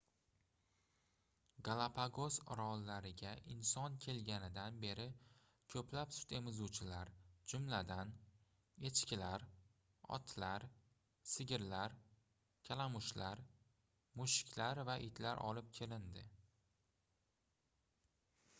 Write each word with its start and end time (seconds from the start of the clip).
galapagos 1.65 2.35
orollariga 2.53 3.31
inson 3.55 3.97
kelganidan 4.05 4.79
beri 4.85 5.03
koʻplab 5.73 6.15
sut 6.19 6.33
emizuvchilar 6.37 7.11
jumladan 7.53 8.13
echkilar 8.91 9.45
otlar 10.17 10.65
sigirlar 11.33 11.97
kalamushlar 12.71 13.43
mushuklar 14.21 14.81
va 14.91 14.97
itlar 15.11 15.43
olib 15.51 15.69
kelindi 15.81 16.25